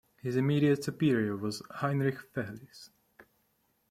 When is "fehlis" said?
2.33-2.89